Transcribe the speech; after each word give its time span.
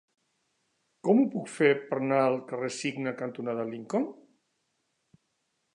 Com 1.07 1.19
ho 1.23 1.25
puc 1.33 1.51
fer 1.57 1.69
per 1.91 1.99
anar 1.99 2.23
al 2.29 2.39
carrer 2.49 2.71
Cigne 2.77 3.15
cantonada 3.21 3.67
Lincoln? 3.75 4.13